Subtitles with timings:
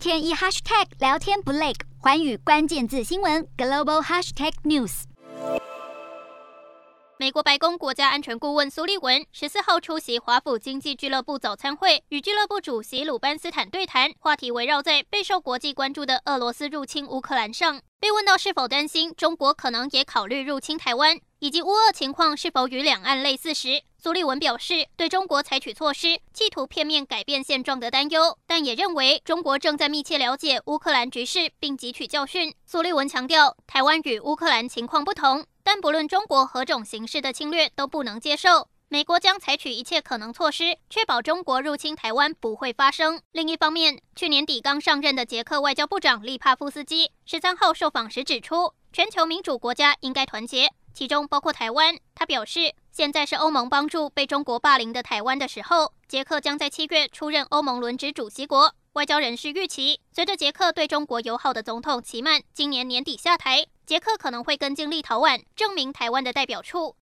[0.00, 5.02] 天一 hashtag 聊天不累，寰宇关键字新闻 global hashtag news。
[7.18, 17.82] 美国白宫国家安全顾问苏利文十四号出席华府经济俱乐部早餐会，与俱乐部主席鲁班斯坦对谈，话题围绕在备受国际关注的俄罗斯入侵乌克兰上。
[18.00, 32.54] 被问到是否担心中国可能也考虑入侵台湾，以及乌俄情况是否与两岸类似时，苏利文表示对中国采取措施企图片面改变现状的担忧，但也认为中国正在密切了解乌克兰局势并汲取教训。
[32.64, 38.68] 苏利文强调，台湾与乌克兰情况不同，但不论中国何种形式的侵略都不能接受。
[38.88, 43.20] 美国将采取一切可能措施，确保中国入侵台湾不会发生。
[43.32, 51.96] 另一方面，去年底刚上任的捷克外交部长利帕夫斯基十三号受访时指出，全球民主国家应该团结，其中包括台湾。
[52.16, 55.92] 他表示，现在是欧盟帮助被中国霸凌的台湾的时候。
[56.08, 58.74] 捷克将在七月出任欧盟轮值主席国。
[58.94, 66.96] 外交人士预期，随着捷克对中国友好的总统齐曼今年年底下台，捷克可能会跟进立陶宛，证明台湾的代表处。